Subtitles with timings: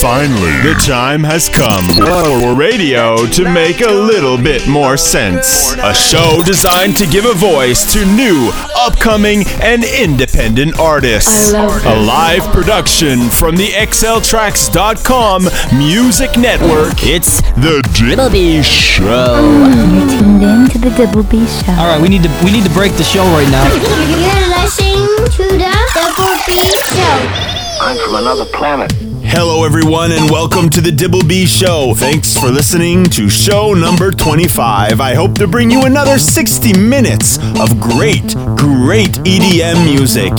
[0.00, 5.74] Finally, the time has come for radio to make a little bit more sense.
[5.74, 11.52] A show designed to give a voice to new, upcoming, and independent artists.
[11.52, 15.42] A live production from the XLTracks.com
[15.76, 16.94] music network.
[17.04, 19.04] It's the Dibble B Show.
[19.04, 21.72] You're tuned in to the Double B Show.
[21.72, 23.68] All right, we need to we need to break the show right now.
[23.68, 26.56] You're listening to the Double B
[26.88, 27.60] Show.
[27.82, 29.09] I'm from another planet.
[29.32, 31.94] Hello, everyone, and welcome to the Dibble B Show.
[31.94, 35.00] Thanks for listening to show number 25.
[35.00, 40.32] I hope to bring you another 60 minutes of great, great EDM music.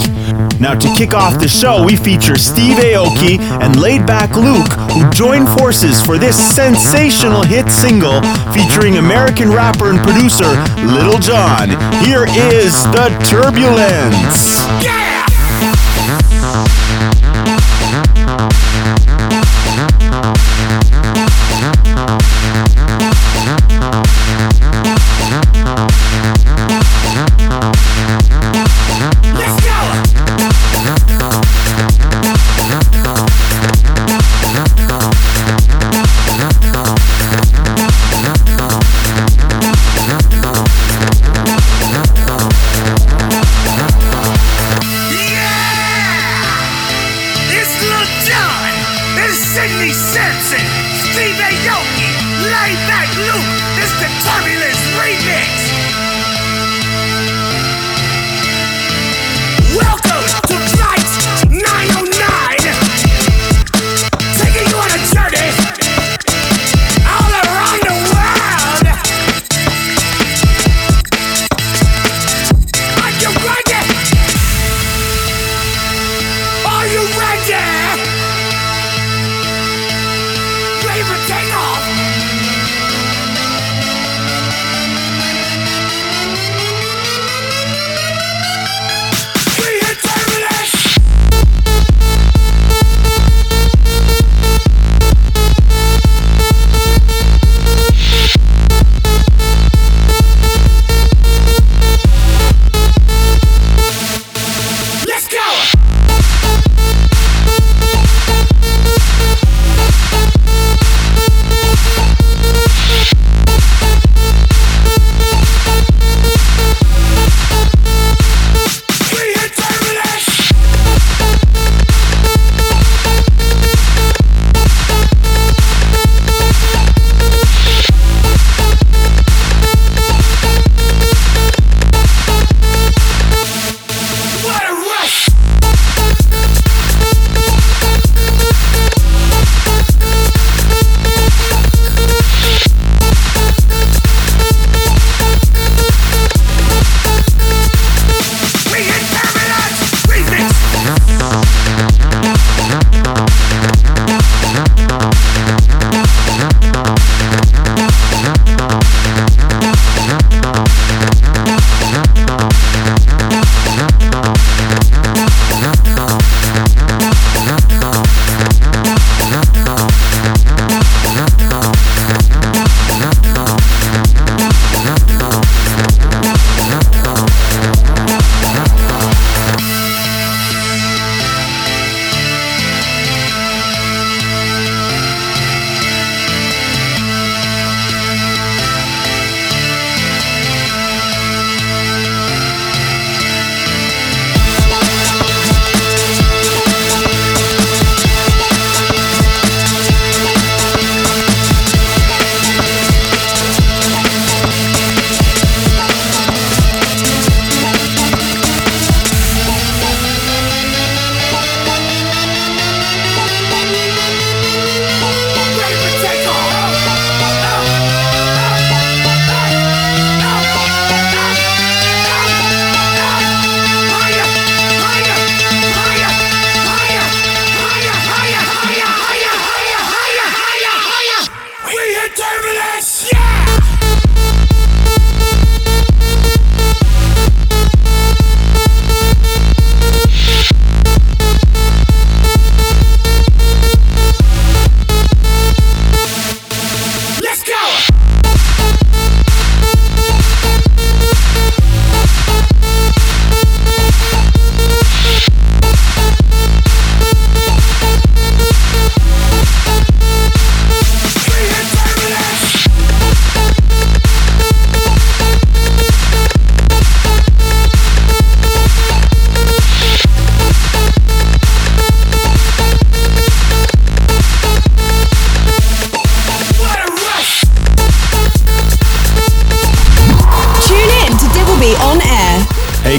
[0.60, 5.48] Now, to kick off the show, we feature Steve Aoki and Laidback Luke, who join
[5.58, 10.52] forces for this sensational hit single featuring American rapper and producer
[10.84, 11.70] Lil Jon.
[12.04, 14.60] Here is The Turbulence.
[14.84, 15.21] Hey,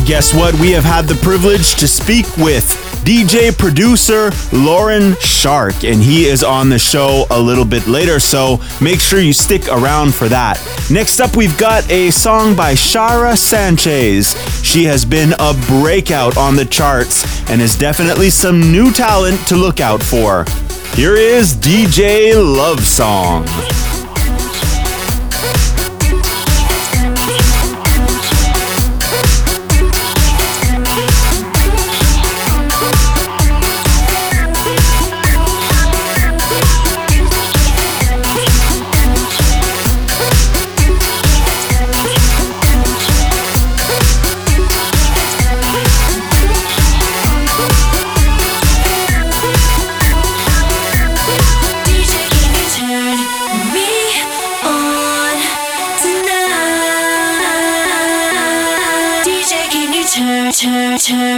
[0.07, 0.59] guess what?
[0.59, 2.65] We have had the privilege to speak with
[3.05, 8.61] DJ producer Laurent Schark, and he is on the show a little bit later, so
[8.81, 10.61] make sure you stick around for that.
[10.91, 14.37] Next up, we've got a song by Shara Sanchez.
[14.65, 19.57] She has been a breakout on the charts and is definitely some new talent to
[19.57, 20.45] look out for.
[20.95, 23.47] Here is DJ Love Song.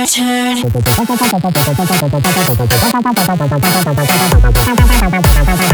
[0.07, 0.61] Turn.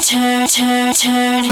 [0.00, 1.48] turn, turn, turn.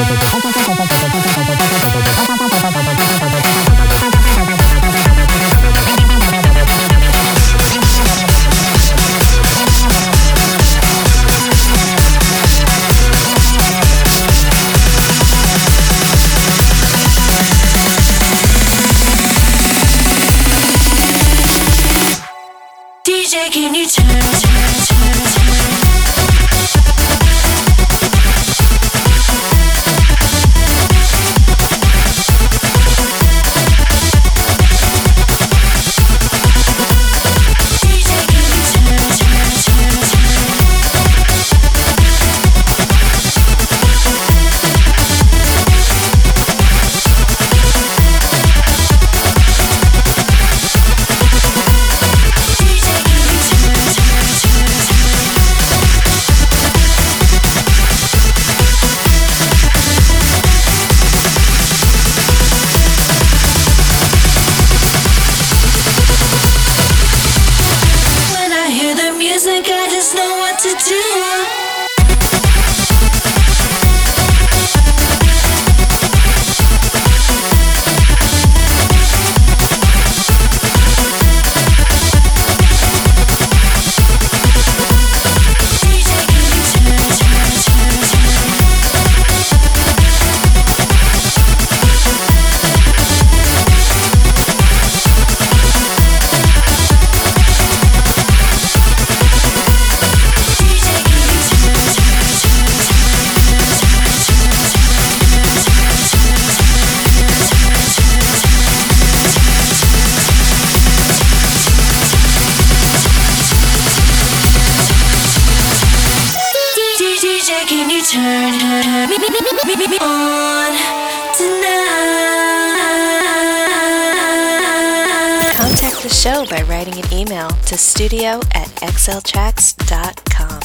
[125.52, 130.60] Contact the show by writing an email to studio at xltracks.com.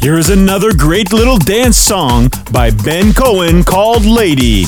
[0.00, 4.64] Here is another great little dance song by Ben Cohen called Lady.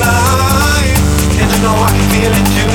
[0.00, 0.96] life,
[1.40, 2.69] and I know I can feel it too.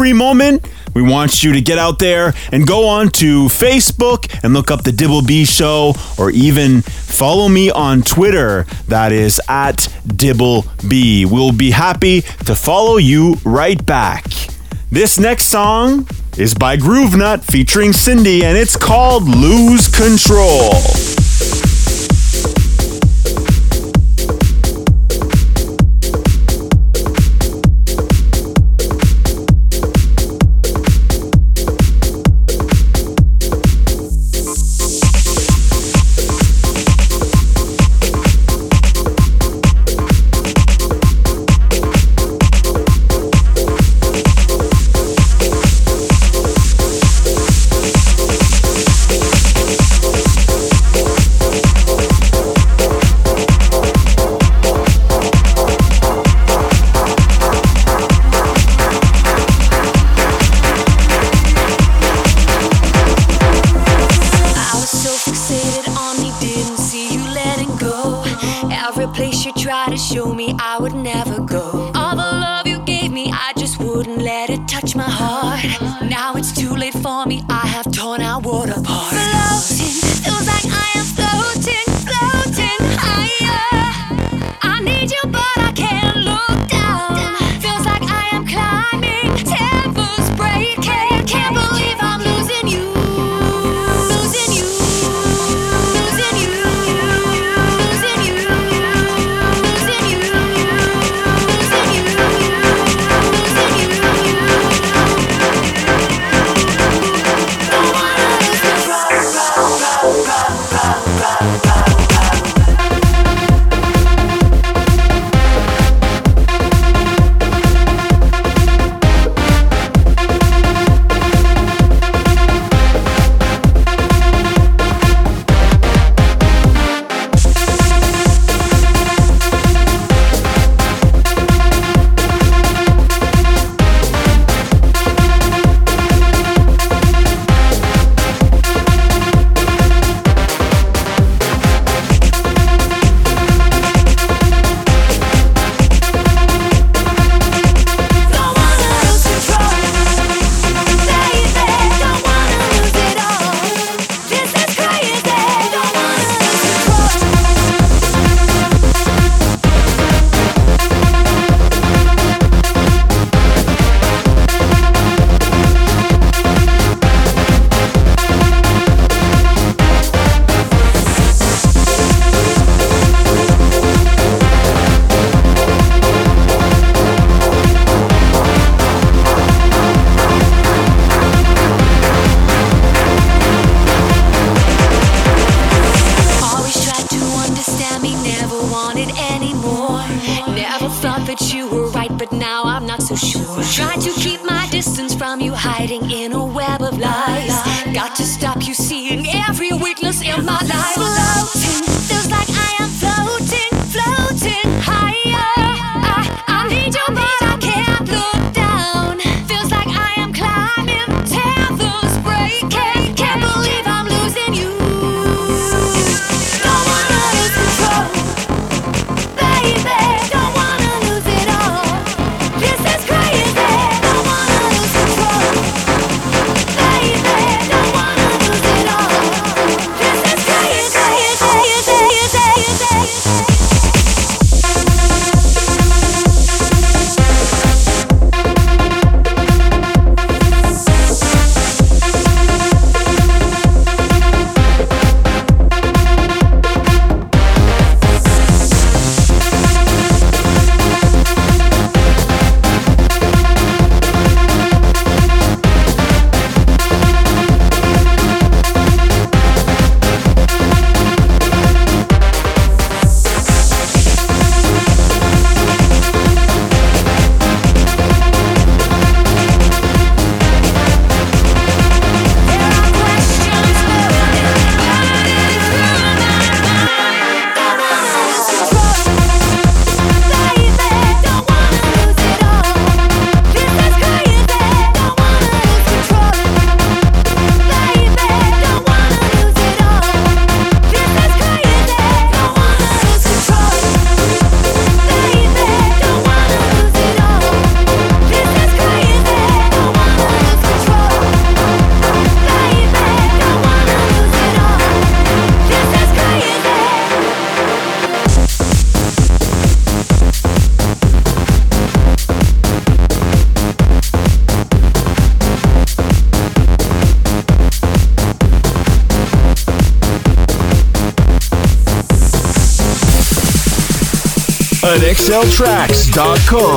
[0.00, 4.54] free moment, we want you to get out there and go on to Facebook and
[4.54, 8.64] look up The Dibble B Show or even follow me on Twitter.
[8.88, 11.26] That is at Dibble B.
[11.26, 14.24] We'll be happy to follow you right back.
[14.90, 20.70] This next song is by Groove Nut featuring Cindy and it's called Lose Control.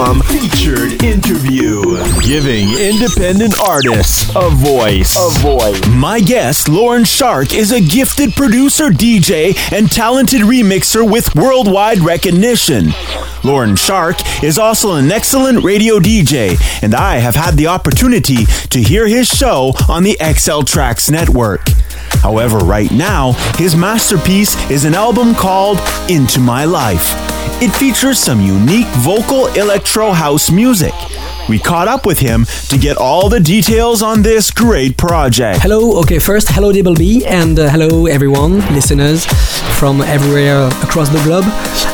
[0.05, 1.81] An featured interview.
[2.21, 5.15] Giving independent artists a voice.
[5.17, 5.87] A voice.
[5.87, 12.89] My guest, Laurent Schark, is a gifted producer, DJ, and talented remixer with worldwide recognition.
[13.45, 18.83] Laurent Schark is also an excellent radio DJ, and I have had the opportunity to
[18.83, 21.61] hear his show on the XL Tracks network.
[22.21, 25.79] However, right now, his masterpiece is an album called
[26.09, 27.32] Into My Life.
[27.65, 30.93] It features some unique vocal electro house music.
[31.47, 35.61] We caught up with him to get all the details on this great project.
[35.61, 39.25] Hello, okay, first, hello Double B, and uh, hello everyone, listeners
[39.79, 41.45] from everywhere across the globe.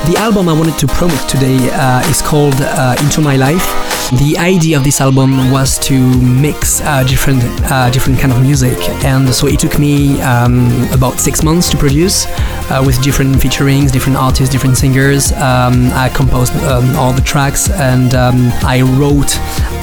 [0.09, 3.98] The album I wanted to promote today uh, is called uh, Into My Life.
[4.17, 8.75] The idea of this album was to mix uh, different uh, different kind of music,
[9.05, 12.25] and so it took me um, about six months to produce
[12.71, 15.31] uh, with different featurings, different artists, different singers.
[15.33, 19.29] Um, I composed um, all the tracks and um, I wrote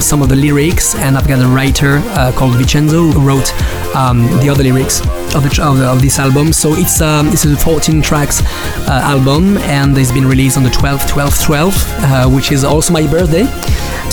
[0.03, 3.53] some of the lyrics, and I've got a writer uh, called Vincenzo who wrote
[3.95, 4.99] um, the other lyrics
[5.35, 6.51] of, the, of, of, this album.
[6.51, 10.69] So it's um, it's a 14 tracks uh, album, and it's been released on the
[10.69, 13.47] 12th, 12th, 12th, which is also my birthday.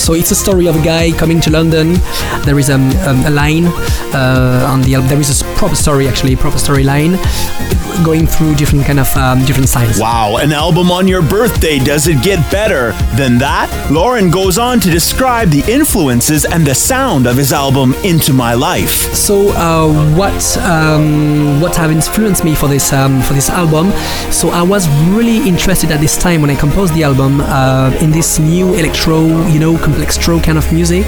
[0.05, 1.95] So it's a story of a guy coming to London.
[2.43, 3.65] There is um, um, a line
[4.13, 5.09] uh, on the album.
[5.09, 7.17] There is a proper story, actually, proper storyline
[8.03, 9.99] going through different kind of um, different signs.
[9.99, 11.79] Wow, an album on your birthday.
[11.79, 13.69] Does it get better than that?
[13.91, 18.53] Laurent goes on to describe the influences and the sound of his album Into My
[18.53, 19.13] Life.
[19.13, 23.91] So uh, what um, what have influenced me for this um, for this album?
[24.31, 28.11] So I was really interested at this time when I composed the album uh, in
[28.11, 31.05] this new electro, you know, complex stroke kind of music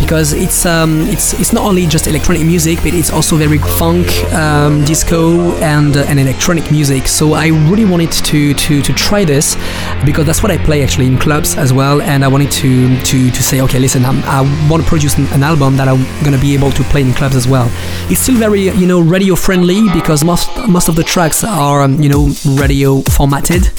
[0.00, 4.08] because it's um, it's it's not only just electronic music, but it's also very funk,
[4.32, 7.06] um, disco, and uh, and electronic music.
[7.06, 9.56] So I really wanted to to to try this
[10.04, 13.30] because that's what I play actually in clubs as well, and I wanted to to
[13.30, 16.54] to say, okay, listen, I'm, i want to produce an album that I'm gonna be
[16.54, 17.68] able to play in clubs as well.
[18.10, 22.00] It's still very you know radio friendly because most most of the tracks are um,
[22.00, 23.70] you know radio formatted.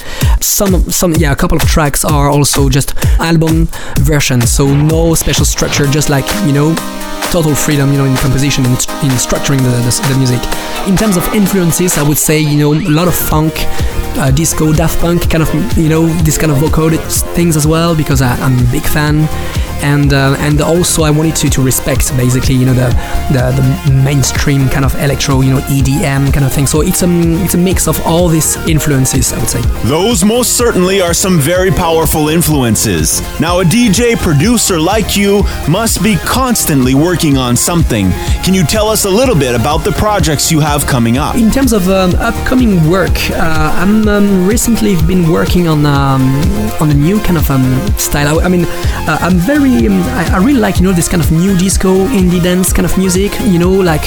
[0.41, 3.67] Some some yeah, a couple of tracks are also just album
[3.99, 6.75] versions, so no special structure, just like you know
[7.31, 8.73] total freedom you know in composition and
[9.03, 10.41] in structuring the, the, the, music.
[10.87, 13.53] In terms of influences i would say you know a lot of funk
[14.17, 16.89] uh, disco daft punk kind of you know this kind of vocal
[17.35, 19.29] things as well because I, i'm a big fan
[19.81, 22.89] and uh, and also I wanted to, to respect basically you know the,
[23.31, 23.51] the,
[23.87, 26.67] the mainstream kind of electro you know EDM kind of thing.
[26.67, 27.09] So it's a
[27.43, 29.61] it's a mix of all these influences I would say.
[29.85, 33.21] Those most certainly are some very powerful influences.
[33.39, 38.11] Now a DJ producer like you must be constantly working on something.
[38.43, 41.35] Can you tell us a little bit about the projects you have coming up?
[41.35, 46.21] In terms of um, upcoming work, uh, I'm um, recently been working on um,
[46.79, 47.63] on a new kind of um,
[47.97, 48.39] style.
[48.39, 51.23] I, I mean, uh, I'm very um, I, I, really like you know this kind
[51.23, 54.03] of new disco indie dance kind of music you know like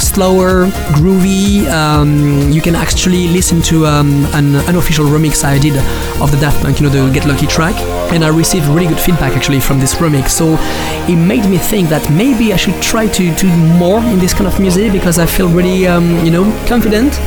[0.00, 0.66] slower
[0.98, 5.76] groovy um, you can actually listen to um, an unofficial remix I did
[6.20, 7.74] of the Daft Punk you know the Get Lucky track
[8.12, 10.30] and I received really good feedback actually from this remix.
[10.30, 10.56] So
[11.10, 13.48] it made me think that maybe I should try to do
[13.78, 17.18] more in this kind of music because I feel really um, you know confident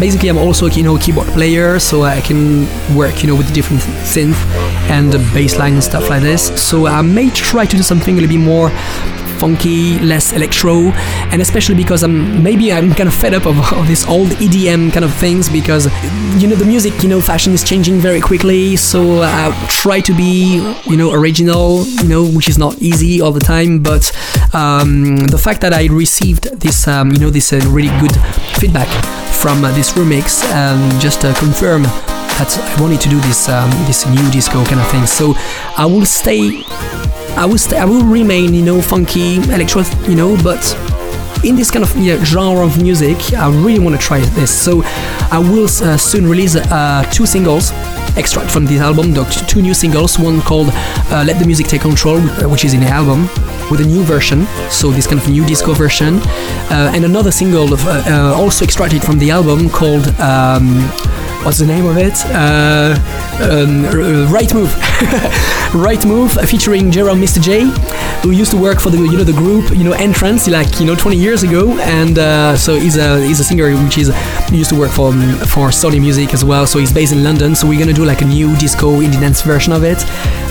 [0.00, 3.52] basically I'm also you know a keyboard player so I can work you know with
[3.52, 4.36] different synth
[4.90, 6.42] and bass line and stuff like this.
[6.60, 8.70] So I may try to do something a little bit more
[9.36, 10.92] funky, less electro,
[11.32, 14.92] and especially because I'm maybe I'm kind of fed up of all these old EDM
[14.92, 15.86] kind of things because
[16.40, 18.76] you know the music, you know, fashion is changing very quickly.
[18.76, 23.32] So I try to be, you know, original, you know, which is not easy all
[23.32, 23.82] the time.
[23.82, 24.10] But
[24.54, 28.14] um, the fact that I received this, um, you know, this uh, really good
[28.58, 28.88] feedback
[29.34, 33.70] from uh, this remix um, just uh, confirm that I wanted to do this um,
[33.86, 35.06] this new disco kind of thing.
[35.06, 35.34] So
[35.76, 36.64] I will stay
[37.36, 40.62] I will st- I will remain, you know, funky, electro, you know, but
[41.44, 41.90] in this kind of
[42.24, 44.50] genre of music, I really want to try this.
[44.50, 44.82] So
[45.30, 47.72] I will uh, soon release uh, two singles
[48.16, 49.12] extract from this album,
[49.46, 52.80] two new singles, one called uh, Let the Music Take Control, uh, which is in
[52.80, 53.28] the album,
[53.70, 56.14] with a new version, so this kind of new disco version,
[56.70, 60.88] uh, and another single of, uh, also extracted from the album called um,
[61.46, 62.14] what's the name of it?
[62.26, 62.98] Uh,
[63.40, 63.84] um,
[64.32, 64.74] right Move,
[65.74, 67.40] Right Move, featuring Jerome Mr.
[67.40, 67.60] J,
[68.22, 70.86] who used to work for the you know the group you know Entrance like you
[70.86, 74.10] know 20 years ago, and uh, so he's a he's a singer which is
[74.50, 75.12] used to work for
[75.46, 76.66] for Sony Music as well.
[76.66, 77.54] So he's based in London.
[77.54, 80.04] So we're gonna do like a new disco indie dance version of it,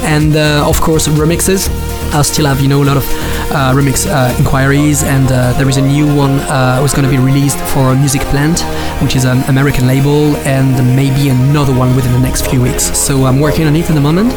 [0.04, 1.68] and uh, of course remixes.
[2.14, 3.04] I still have you know a lot of
[3.52, 7.18] uh, remix uh, inquiries, and uh, there is a new one uh, was to be
[7.18, 8.62] released for Music Plant,
[9.04, 12.96] which is an American label, and and maybe another one within the next few weeks.
[12.98, 14.34] So I'm working on it at the moment,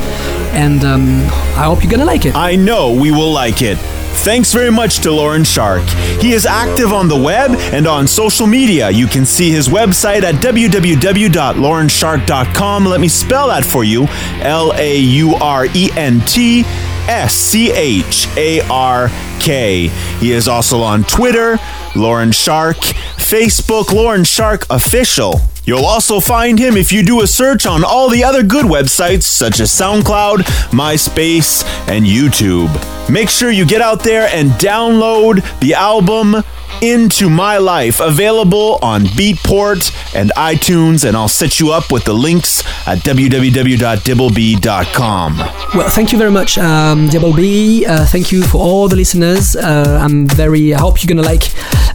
[0.55, 1.09] and um,
[1.57, 2.35] I hope you're gonna like it.
[2.35, 3.79] I know we will like it.
[4.25, 5.87] Thanks very much to Laurent Schark.
[6.21, 8.91] He is active on the web and on social media.
[8.91, 12.85] You can see his website at www.laurentschark.com.
[12.85, 14.07] Let me spell that for you
[14.41, 16.65] L A U R E N T
[17.07, 19.09] S C H A R
[19.39, 19.87] K.
[20.19, 21.59] He is also on Twitter,
[21.95, 22.75] Laurent Schark,
[23.17, 25.41] Facebook, Laurent Schark Official.
[25.69, 29.25] You'll also find him if you do a search on all the other good websites
[29.25, 30.39] such as SoundCloud,
[30.71, 32.71] MySpace, and YouTube.
[33.11, 36.37] Make sure you get out there and download the album
[36.83, 42.13] Into My Life, available on Beatport and iTunes, and I'll set you up with the
[42.13, 45.37] links at www.dibbleb.com.
[45.75, 47.85] Well, thank you very much, um, B.
[47.87, 49.57] Uh, thank you for all the listeners.
[49.57, 50.75] Uh, I'm very.
[50.75, 51.45] I hope you're gonna like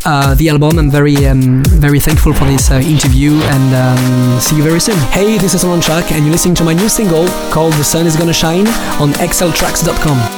[0.06, 0.80] uh, the album.
[0.80, 4.98] I'm very, um, very thankful for this uh, interview, and um, see you very soon.
[5.12, 8.08] Hey, this is Alon Chuck, and you're listening to my new single called "The Sun
[8.08, 8.68] Is Gonna Shine"
[9.00, 10.33] on XLTracks.com.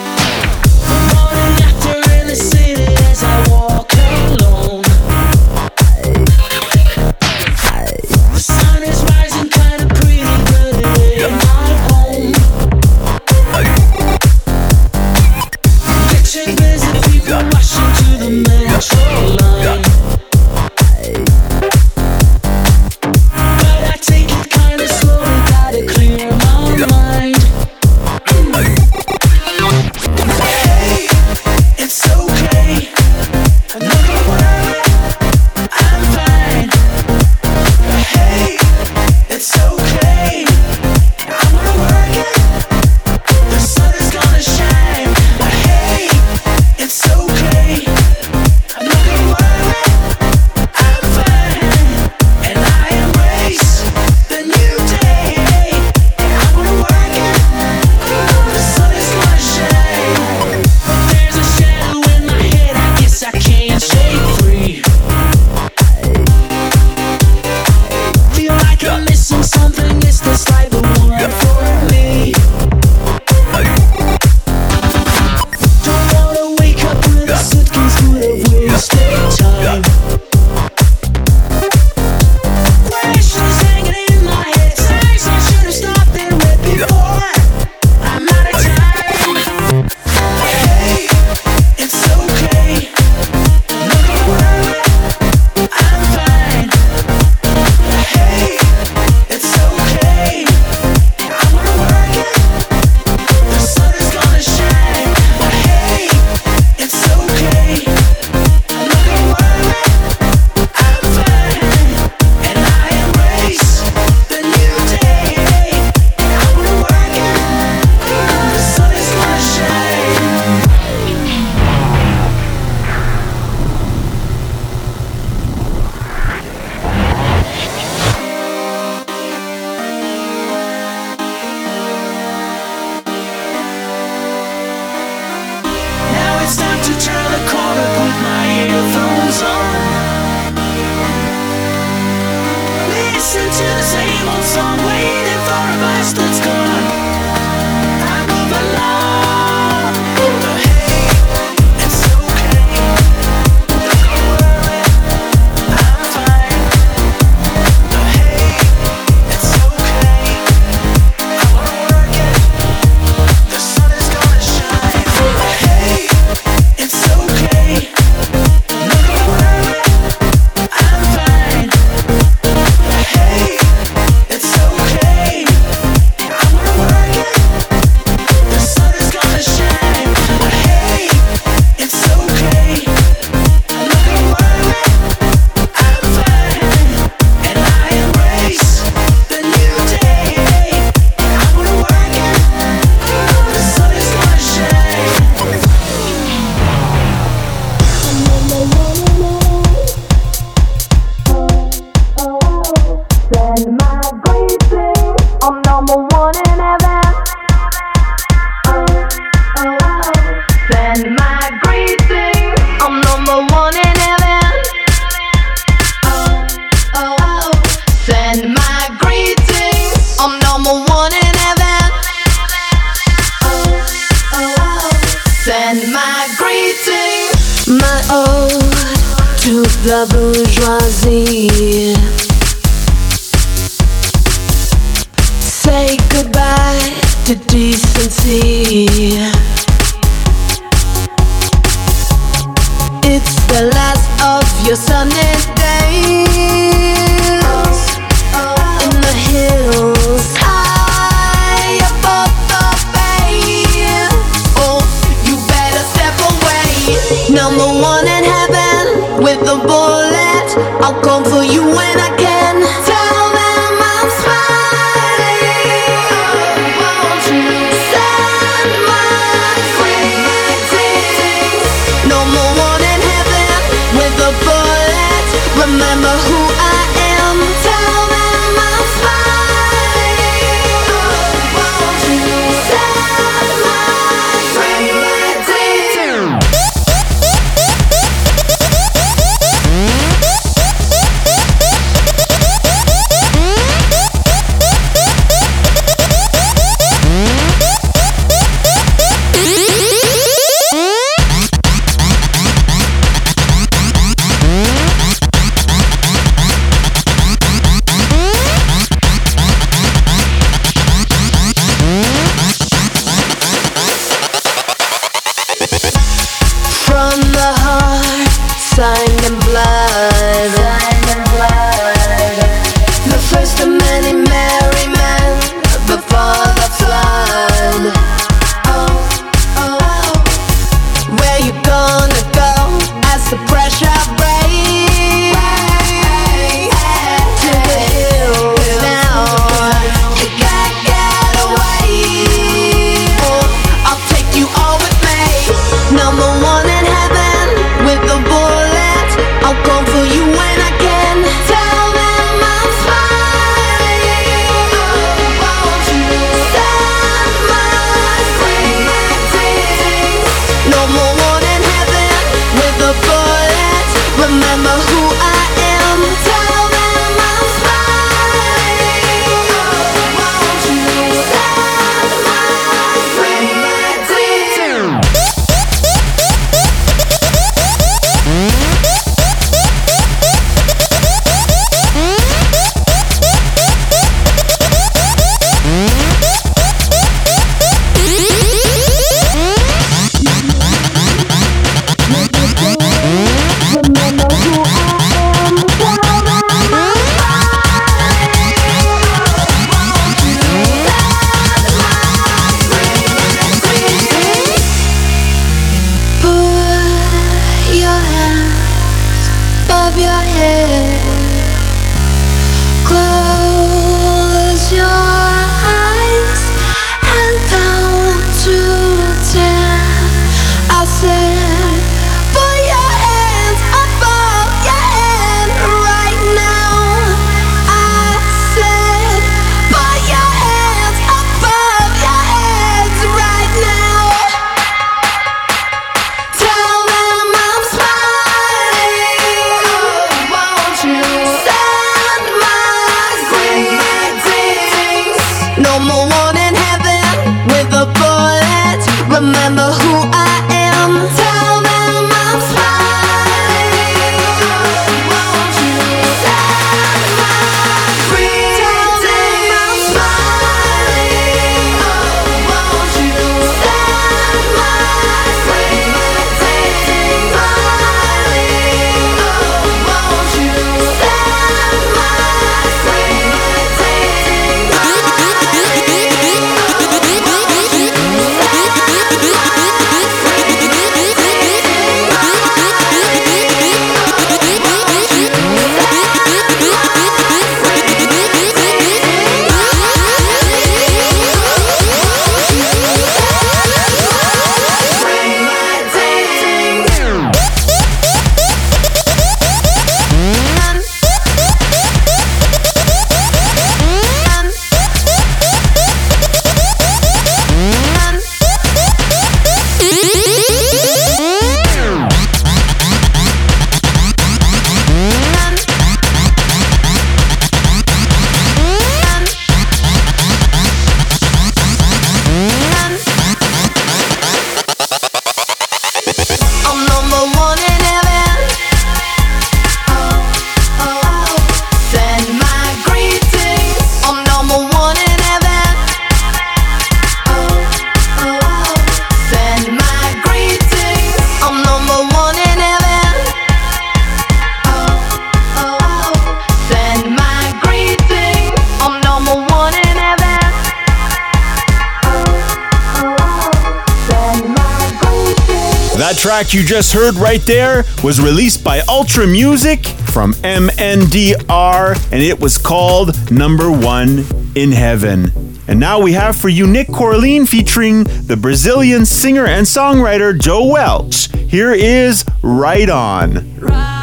[556.41, 562.37] track you just heard right there was released by Ultra Music from MNDR, and it
[562.37, 565.31] was called Number One in Heaven.
[565.69, 570.65] And now we have for you Nick Corleone featuring the Brazilian singer and songwriter Joe
[570.67, 571.31] Welch.
[571.31, 573.57] Here is Right On.
[573.57, 573.94] Right.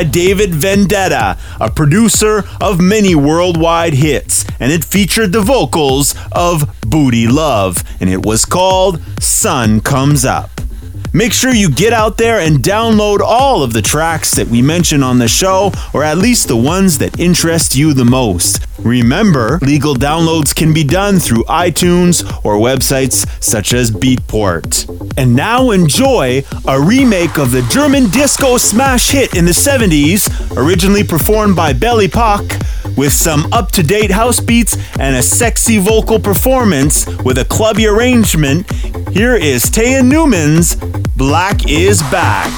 [0.00, 6.74] By David Vendetta, a producer of many worldwide hits, and it featured the vocals of
[6.80, 10.48] Booty Love, and it was called Sun Comes Up.
[11.12, 15.02] Make sure you get out there and download all of the tracks that we mention
[15.02, 18.64] on the show, or at least the ones that interest you the most.
[18.84, 24.88] Remember, legal downloads can be done through iTunes or websites such as Beatport.
[25.16, 31.04] And now enjoy a remake of the German disco smash hit in the 70s, originally
[31.04, 32.50] performed by Belle Epoque,
[32.96, 37.86] with some up to date house beats and a sexy vocal performance with a clubby
[37.86, 38.70] arrangement.
[39.10, 40.76] Here is Taya Newman's
[41.16, 42.50] Black is Back.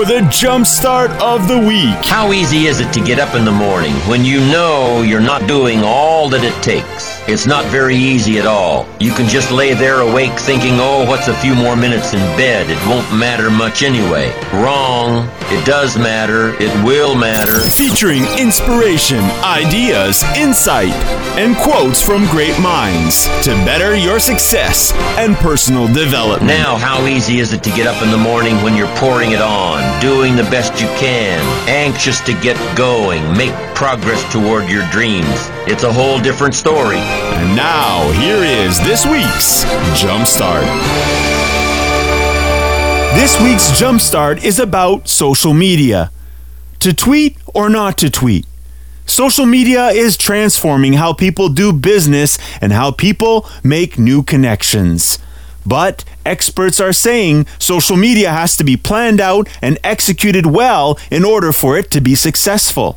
[0.00, 1.94] For the jumpstart of the week.
[2.06, 5.46] How easy is it to get up in the morning when you know you're not
[5.46, 7.20] doing all that it takes?
[7.28, 8.88] It's not very easy at all.
[8.98, 12.70] You can just lay there awake thinking, oh, what's a few more minutes in bed?
[12.70, 14.32] It won't matter much anyway.
[14.54, 15.28] Wrong.
[15.50, 16.54] It does matter.
[16.62, 17.58] It will matter.
[17.58, 20.92] Featuring inspiration, ideas, insight,
[21.36, 26.46] and quotes from great minds to better your success and personal development.
[26.46, 29.42] Now, how easy is it to get up in the morning when you're pouring it
[29.42, 35.50] on, doing the best you can, anxious to get going, make progress toward your dreams?
[35.66, 36.98] It's a whole different story.
[36.98, 39.64] And now, here is this week's
[40.00, 41.39] Jumpstart.
[43.14, 46.12] This week's Jumpstart is about social media.
[46.78, 48.46] To tweet or not to tweet?
[49.04, 55.18] Social media is transforming how people do business and how people make new connections.
[55.66, 61.24] But experts are saying social media has to be planned out and executed well in
[61.24, 62.96] order for it to be successful.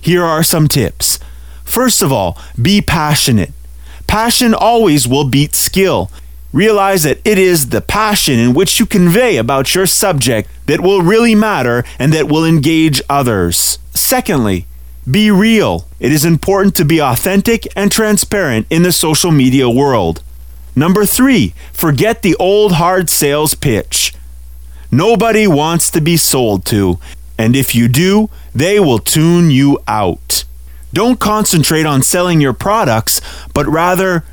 [0.00, 1.20] Here are some tips.
[1.64, 3.52] First of all, be passionate.
[4.08, 6.10] Passion always will beat skill.
[6.52, 11.00] Realize that it is the passion in which you convey about your subject that will
[11.00, 13.78] really matter and that will engage others.
[13.94, 14.66] Secondly,
[15.10, 15.88] be real.
[15.98, 20.22] It is important to be authentic and transparent in the social media world.
[20.76, 24.14] Number three, forget the old hard sales pitch.
[24.90, 26.98] Nobody wants to be sold to,
[27.38, 30.44] and if you do, they will tune you out.
[30.92, 33.22] Don't concentrate on selling your products,
[33.54, 34.24] but rather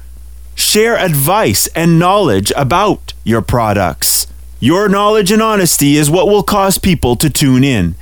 [0.60, 4.28] share advice and knowledge about your products.
[4.60, 7.96] Your knowledge and honesty is what will cause people to tune in.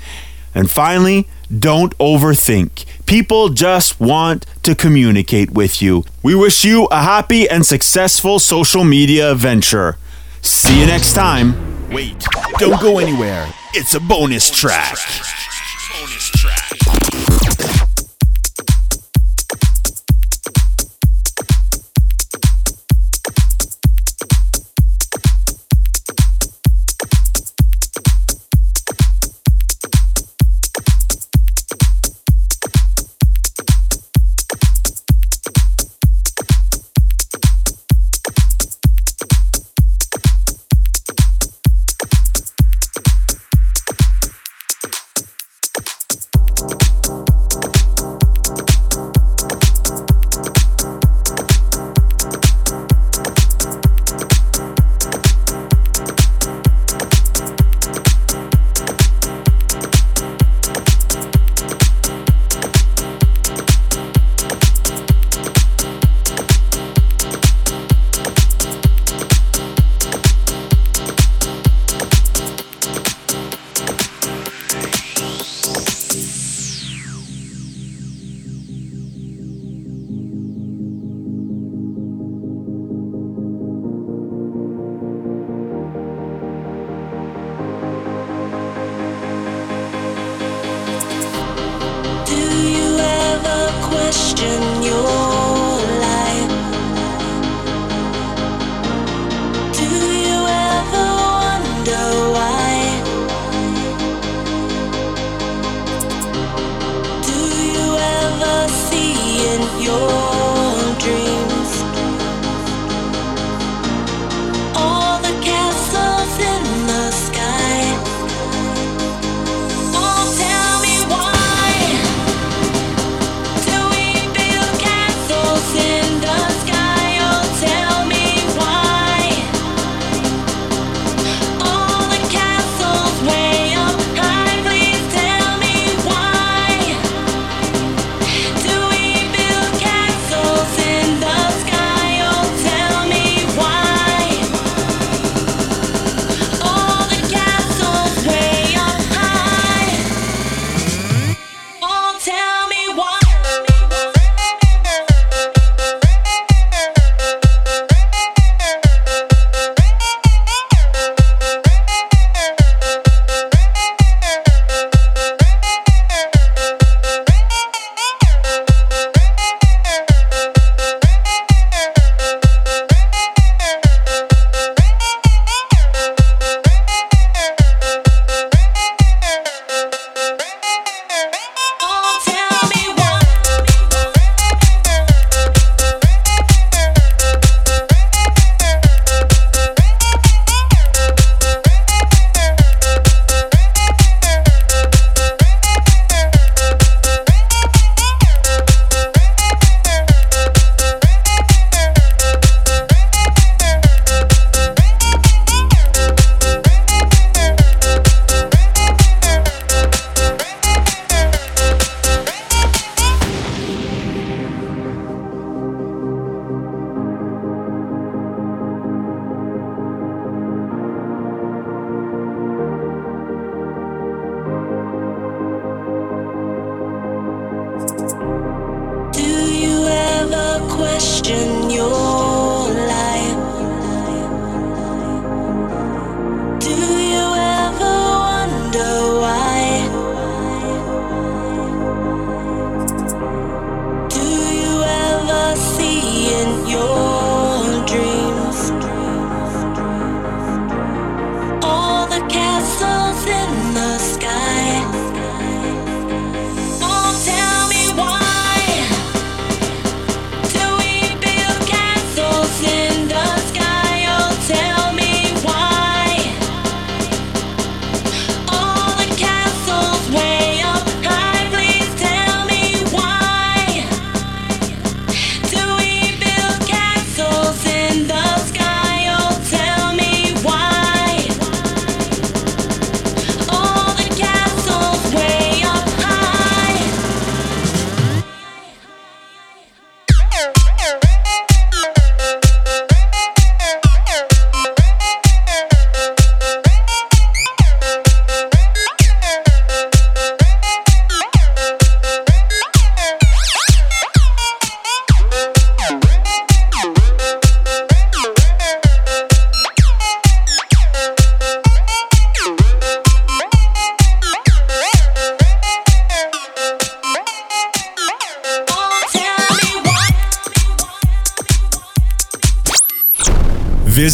[0.55, 2.85] And finally, don't overthink.
[3.05, 6.03] People just want to communicate with you.
[6.23, 9.97] We wish you a happy and successful social media venture.
[10.41, 11.89] See you next time.
[11.91, 12.25] Wait,
[12.57, 13.47] don't go anywhere.
[13.73, 14.97] It's a bonus track.
[15.93, 16.56] Bonus track.